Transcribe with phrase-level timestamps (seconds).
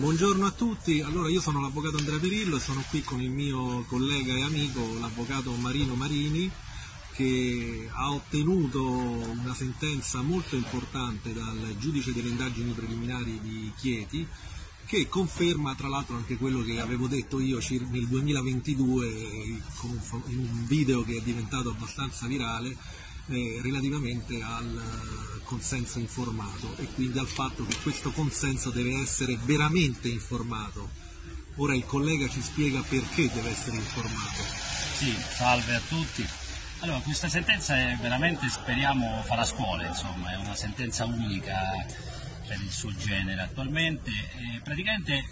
[0.00, 3.84] Buongiorno a tutti, allora io sono l'avvocato Andrea Perillo e sono qui con il mio
[3.86, 6.50] collega e amico l'avvocato Marino Marini
[7.12, 14.26] che ha ottenuto una sentenza molto importante dal giudice delle indagini preliminari di Chieti
[14.86, 17.58] che conferma tra l'altro anche quello che avevo detto io
[17.90, 22.74] nel 2022 con un video che è diventato abbastanza virale
[23.30, 30.08] eh, relativamente al consenso informato e quindi al fatto che questo consenso deve essere veramente
[30.08, 30.88] informato.
[31.56, 34.42] Ora il collega ci spiega perché deve essere informato.
[34.96, 36.26] Sì, salve a tutti.
[36.80, 41.84] Allora, questa sentenza è veramente, speriamo, farà scuola, insomma, è una sentenza unica
[42.46, 44.10] per il suo genere attualmente.
[44.10, 45.24] E praticamente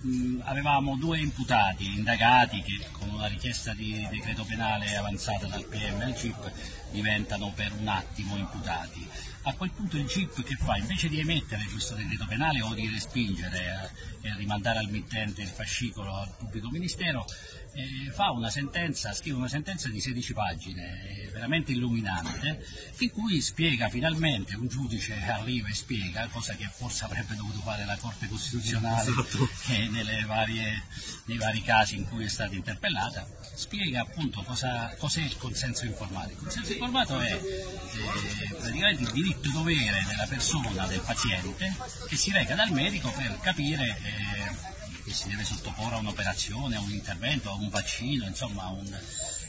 [0.00, 2.86] mh, avevamo due imputati, indagati, che
[3.18, 6.52] una richiesta di decreto penale avanzata dal PM al GIP
[6.92, 9.06] diventano per un attimo imputati.
[9.48, 10.76] A quel punto il GIP che fa?
[10.76, 15.48] Invece di emettere questo decreto penale o di respingere eh, e rimandare al mittente il
[15.48, 17.24] fascicolo al pubblico ministero,
[17.72, 22.62] eh, fa una sentenza, scrive una sentenza di 16 pagine, eh, veramente illuminante,
[22.98, 27.86] in cui spiega finalmente, un giudice arriva e spiega, cosa che forse avrebbe dovuto fare
[27.86, 29.48] la Corte Costituzionale esatto.
[29.68, 30.82] eh, varie,
[31.24, 36.32] nei vari casi in cui è stata interpellata, spiega appunto cosa, cos'è il consenso informato.
[36.32, 41.74] Il consenso informato è eh, praticamente il diritto dovere della persona, del paziente,
[42.06, 46.80] che si reca dal medico per capire eh, che si deve sottoporre a un'operazione, a
[46.80, 48.98] un intervento, a un vaccino, insomma un,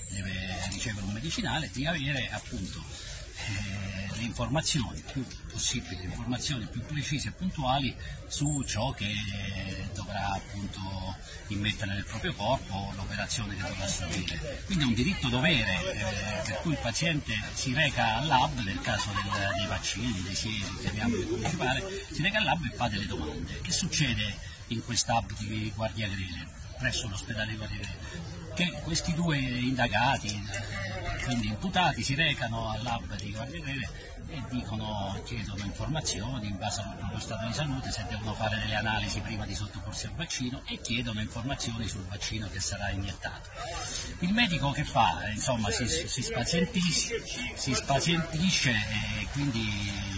[0.10, 2.84] deve ricevere un medicinale, di avere appunto
[3.48, 7.96] eh, le informazioni più possibili, le informazioni più precise e puntuali
[8.28, 9.14] su ciò che
[9.94, 14.64] dovrà appunto immettere nel proprio corpo, l'operazione che dovrà subire.
[14.66, 18.82] Quindi è un diritto dovere eh, per cui il paziente si reca al lab, nel
[18.82, 22.76] caso del, dei vaccini, dei sieri, chiamiamoli come ci pare, si reca al lab e
[22.76, 23.62] fa delle domande.
[23.62, 24.36] Che succede
[24.68, 27.98] in quest'hub di Guardia Grele, presso l'ospedale Grele,
[28.56, 30.42] che questi due indagati,
[31.26, 33.90] quindi imputati, si recano all'hub di Guardia Grele
[34.30, 38.76] e dicono, chiedono informazioni in base al proprio stato di salute, se devono fare delle
[38.76, 43.50] analisi prima di sottoporsi al vaccino e chiedono informazioni sul vaccino che sarà iniettato.
[44.20, 45.28] Il medico che fa?
[45.34, 47.24] Insomma, si, si, spazientisce,
[47.56, 49.68] si spazientisce e quindi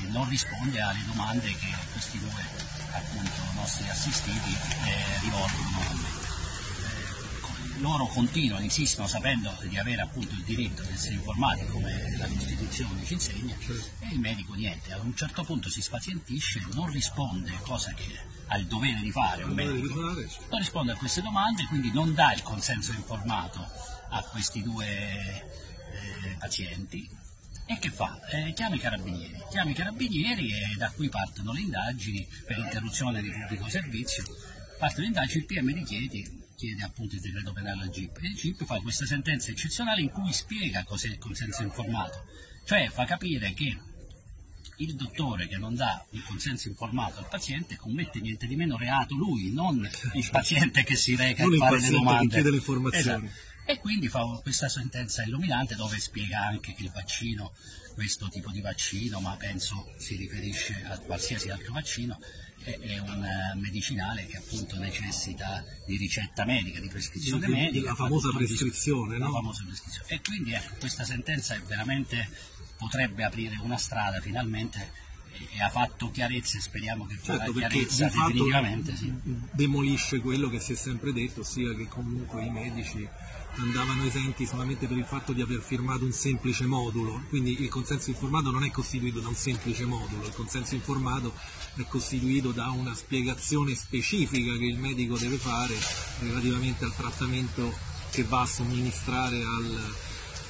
[0.10, 6.21] non risponde alle domande che questi due appunto, nostri assistiti eh, rivolgono
[7.81, 13.03] loro continuano, insistono sapendo di avere appunto il diritto di essere informati come la Costituzione
[13.03, 13.56] ci insegna
[14.00, 18.06] e il medico niente, a un certo punto si spazientisce, non risponde, cosa che
[18.47, 22.34] ha il dovere di fare un medico, non risponde a queste domande, quindi non dà
[22.34, 23.68] il consenso informato
[24.09, 27.09] a questi due eh, pazienti.
[27.66, 28.20] E che fa?
[28.28, 33.22] Eh, chiama i carabinieri, chiama i carabinieri e da qui partono le indagini per interruzione
[33.22, 34.24] di pubblico servizio.
[34.78, 38.28] Partono le indagini, il PM di Chieti chiede appunto il decreto penale al GIP e
[38.28, 42.28] il GIP fa questa sentenza eccezionale in cui spiega cos'è il consenso informato,
[42.66, 43.76] cioè fa capire che
[44.78, 49.16] il dottore che non dà il consenso informato al paziente commette niente di meno reato
[49.16, 52.28] lui, non il paziente che si reca a fare le domande.
[52.28, 53.26] Che chiede le informazioni.
[53.26, 57.54] Esatto e quindi fa questa sentenza illuminante dove spiega anche che il vaccino,
[57.94, 62.19] questo tipo di vaccino, ma penso si riferisce a qualsiasi altro vaccino,
[62.63, 67.90] è, un eh, medicinale che appunto necessita di ricetta medica, di prescrizione di, medica.
[67.90, 69.25] La famosa prescrizione, no?
[69.25, 70.07] La famosa prescrizione.
[70.09, 72.29] E quindi ecco, questa sentenza veramente
[72.78, 78.08] potrebbe aprire una strada finalmente e ha fatto chiarezza e speriamo che farà certo, chiarezza
[78.08, 78.96] di definitivamente.
[78.96, 79.14] Sì.
[79.52, 83.08] Demolisce quello che si è sempre detto, ossia che comunque i medici
[83.56, 88.09] andavano esenti solamente per il fatto di aver firmato un semplice modulo, quindi il consenso
[88.09, 91.34] informato non è costituito da un semplice modulo, il consenso informato
[91.75, 95.75] è costituito da una spiegazione specifica che il medico deve fare
[96.20, 97.74] relativamente al trattamento
[98.12, 99.96] che va a somministrare al,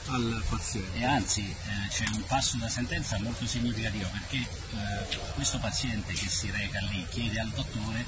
[0.07, 0.97] al paziente.
[0.97, 6.27] E anzi eh, c'è un passo della sentenza molto significativo perché eh, questo paziente che
[6.27, 8.05] si reca lì chiede al dottore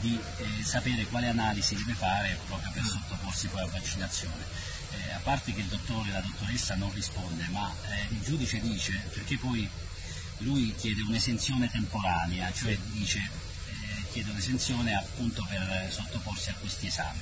[0.00, 4.44] di eh, sapere quale analisi deve fare proprio per sottoporsi poi a vaccinazione.
[4.90, 8.60] Eh, a parte che il dottore e la dottoressa non risponde, ma eh, il giudice
[8.60, 9.68] dice, perché poi
[10.38, 17.20] lui chiede un'esenzione temporanea, cioè dice eh, chiede un'esenzione appunto per sottoporsi a questi esami.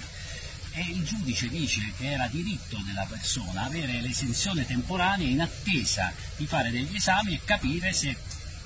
[0.75, 6.47] E il giudice dice che era diritto della persona avere l'esenzione temporanea in attesa di
[6.47, 8.17] fare degli esami e capire se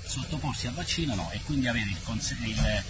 [0.07, 1.97] sottoporsi al vaccino o no e quindi avere il,
[2.45, 2.85] il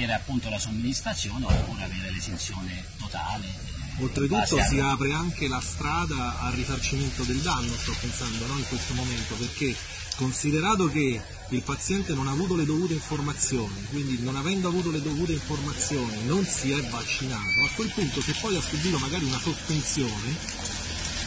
[0.00, 3.79] avere appunto la somministrazione oppure avere l'esenzione totale.
[4.00, 8.56] Oltretutto si apre anche la strada al risarcimento del danno, sto pensando, no?
[8.56, 9.76] in questo momento, perché
[10.16, 15.02] considerato che il paziente non ha avuto le dovute informazioni, quindi non avendo avuto le
[15.02, 19.38] dovute informazioni non si è vaccinato, a quel punto se poi ha subito magari una
[19.38, 20.36] sospensione,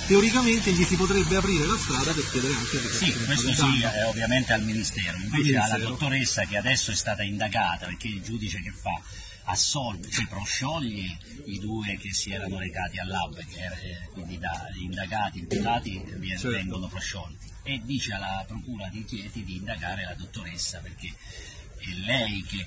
[0.08, 4.04] teoricamente gli si potrebbe aprire la strada per chiedere anche il Sì, questo sì, eh,
[4.04, 8.62] ovviamente al Ministero, invece Al alla dottoressa che adesso è stata indagata, perché il giudice
[8.62, 9.02] che fa
[9.46, 14.38] assolve, cioè proscioglie i due che si erano recati al lab, che era- eh, quindi
[14.38, 16.50] da indagati, imputati Certo.
[16.50, 21.14] vengono prosciolti e dice alla procura di Chieti di indagare la dottoressa perché
[21.84, 22.66] è lei che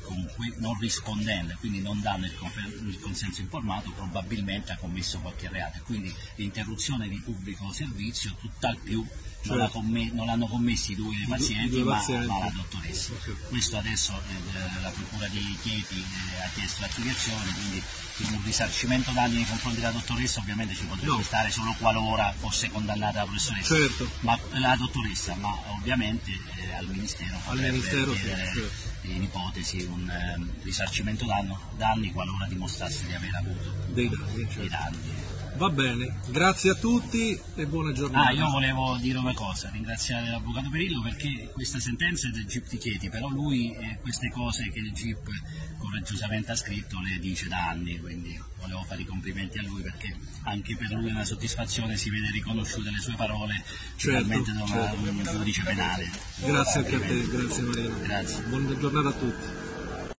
[0.58, 5.80] non rispondendo e quindi non dando il, consenso informato probabilmente ha commesso qualche reato e
[5.82, 9.04] quindi l'interruzione di pubblico servizio tutt'al più
[9.44, 9.78] non, l'ha Certo.
[9.78, 12.26] comme- non l'hanno commessi i due pazienti, due ma, pazienti.
[12.26, 13.12] ma la dottoressa.
[13.48, 17.82] Questo adesso eh, la procura di Chieti eh, ha chiesto l'archiviazione, quindi
[18.18, 21.22] un risarcimento danni nei confronti della dottoressa ovviamente ci potrebbe No.
[21.22, 24.10] stare solo qualora fosse condannata la professoressa, Certo.
[24.20, 28.70] ma, la dottoressa, ma ovviamente eh, al Ministero potrebbe Ministero, sì, chiedere certo.
[29.08, 34.32] in ipotesi un ehm, risarcimento danno- danni qualora dimostrasse di aver avuto dei danni.
[34.34, 34.68] dei certo.
[34.68, 35.24] danni.
[35.56, 38.28] Va bene, grazie a tutti e buona giornata.
[38.28, 42.68] Ah, io volevo dire una cosa, ringraziare l'avvocato Perillo perché questa sentenza è del GIP
[42.68, 45.26] di Chieti, però lui eh, queste cose che il GIP
[45.78, 50.14] coraggiosamente ha scritto le dice da anni, quindi volevo fare i complimenti a lui perché
[50.42, 53.54] anche per lui è una soddisfazione, si vede riconosciute le sue parole
[53.96, 55.10] Certo, finalmente da una- certo.
[55.10, 56.10] un giudice penale.
[56.44, 58.00] Grazie anche a te, grazie Marino.
[58.02, 58.42] Grazie.
[58.42, 59.65] Buona giornata a tutti.